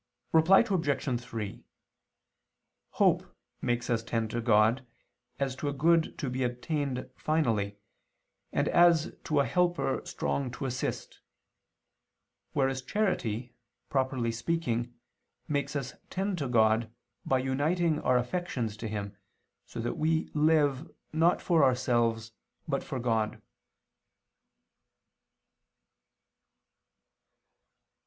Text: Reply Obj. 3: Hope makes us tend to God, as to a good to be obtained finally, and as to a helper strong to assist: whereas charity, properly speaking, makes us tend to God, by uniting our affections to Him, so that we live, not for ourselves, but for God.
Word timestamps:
Reply 0.33 0.65
Obj. 0.67 1.21
3: 1.21 1.63
Hope 2.89 3.35
makes 3.61 3.87
us 3.87 4.01
tend 4.01 4.31
to 4.31 4.41
God, 4.41 4.83
as 5.37 5.55
to 5.57 5.69
a 5.69 5.73
good 5.73 6.17
to 6.17 6.27
be 6.27 6.41
obtained 6.41 7.07
finally, 7.15 7.77
and 8.51 8.67
as 8.69 9.15
to 9.25 9.39
a 9.41 9.45
helper 9.45 10.01
strong 10.03 10.49
to 10.53 10.65
assist: 10.65 11.19
whereas 12.53 12.81
charity, 12.81 13.53
properly 13.91 14.31
speaking, 14.31 14.91
makes 15.47 15.75
us 15.75 15.93
tend 16.09 16.39
to 16.39 16.47
God, 16.47 16.91
by 17.23 17.37
uniting 17.37 17.99
our 17.99 18.17
affections 18.17 18.75
to 18.77 18.87
Him, 18.87 19.15
so 19.67 19.79
that 19.79 19.99
we 19.99 20.31
live, 20.33 20.89
not 21.13 21.43
for 21.43 21.63
ourselves, 21.63 22.31
but 22.67 22.83
for 22.83 22.99
God. 22.99 23.39